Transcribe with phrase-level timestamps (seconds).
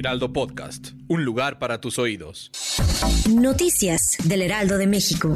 [0.00, 2.50] Heraldo Podcast, un lugar para tus oídos.
[3.28, 5.34] Noticias del Heraldo de México.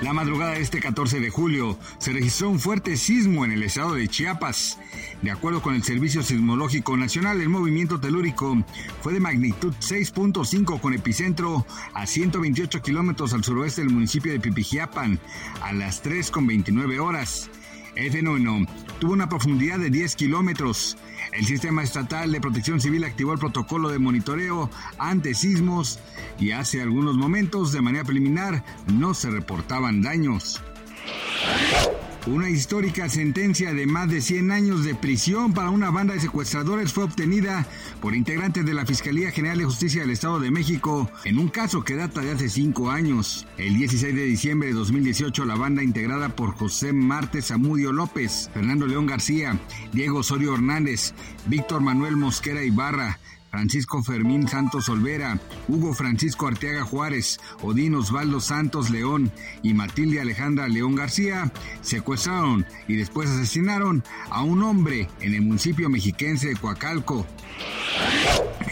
[0.00, 3.96] La madrugada de este 14 de julio se registró un fuerte sismo en el estado
[3.96, 4.78] de Chiapas.
[5.20, 8.64] De acuerdo con el Servicio Sismológico Nacional, el movimiento telúrico
[9.02, 15.20] fue de magnitud 6.5 con epicentro a 128 kilómetros al suroeste del municipio de Pipijiapan
[15.60, 17.50] a las 3.29 horas.
[17.94, 18.66] El fenómeno
[18.98, 20.96] tuvo una profundidad de 10 kilómetros.
[21.32, 25.98] El Sistema Estatal de Protección Civil activó el protocolo de monitoreo ante sismos
[26.38, 30.62] y hace algunos momentos, de manera preliminar, no se reportaban daños.
[32.26, 36.92] Una histórica sentencia de más de 100 años de prisión para una banda de secuestradores
[36.92, 37.66] fue obtenida
[38.00, 41.82] por integrantes de la Fiscalía General de Justicia del Estado de México en un caso
[41.82, 43.48] que data de hace cinco años.
[43.58, 48.86] El 16 de diciembre de 2018, la banda integrada por José Martes Amudio López, Fernando
[48.86, 49.58] León García,
[49.92, 51.14] Diego Osorio Hernández,
[51.46, 53.18] Víctor Manuel Mosquera Ibarra,
[53.52, 59.30] Francisco Fermín Santos Olvera, Hugo Francisco Arteaga Juárez, Odín Osvaldo Santos León
[59.62, 65.90] y Matilde Alejandra León García secuestraron y después asesinaron a un hombre en el municipio
[65.90, 67.26] mexiquense de Coacalco.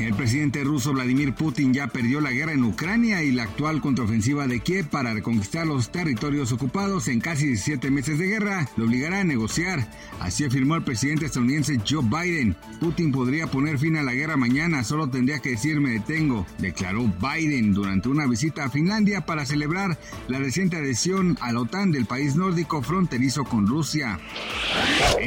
[0.00, 4.46] El presidente ruso Vladimir Putin ya perdió la guerra en Ucrania y la actual contraofensiva
[4.46, 9.20] de Kiev para reconquistar los territorios ocupados en casi 17 meses de guerra lo obligará
[9.20, 9.86] a negociar.
[10.18, 12.56] Así afirmó el presidente estadounidense Joe Biden.
[12.80, 17.12] Putin podría poner fin a la guerra mañana, solo tendría que decir me detengo, declaró
[17.20, 19.98] Biden durante una visita a Finlandia para celebrar
[20.28, 24.18] la reciente adhesión a la OTAN del país nórdico fronterizo con Rusia.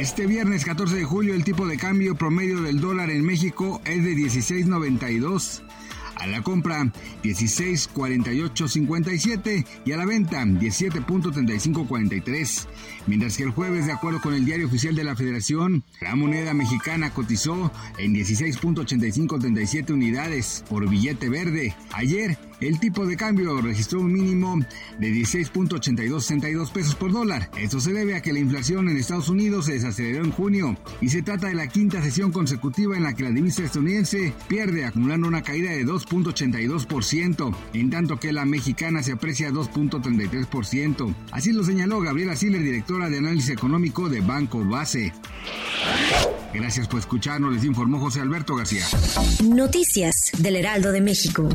[0.04, 4.04] Este viernes 14 de julio el tipo de cambio promedio del dólar en México es
[4.04, 5.62] de 16.92.
[6.16, 6.92] A la compra
[7.22, 12.66] 16.4857 y a la venta 17.3543.
[13.06, 16.52] Mientras que el jueves, de acuerdo con el diario oficial de la Federación, la moneda
[16.52, 21.74] mexicana cotizó en 16.8537 unidades por billete verde.
[21.94, 24.58] Ayer el tipo de cambio registró un mínimo
[24.98, 27.50] de 16.8262 pesos por dólar.
[27.58, 31.08] Esto se debe a que la inflación en Estados Unidos se desaceleró en junio y
[31.08, 35.28] se trata de la quinta sesión consecutiva en la que la divisa estadounidense pierde acumulando
[35.28, 41.14] una caída de 2.82%, en tanto que la mexicana se aprecia 2.33%.
[41.32, 45.12] Así lo señaló Gabriela Siller, directora de análisis económico de Banco Base.
[46.52, 48.86] Gracias por escucharnos, les informó José Alberto García.
[49.42, 51.48] Noticias del Heraldo de México.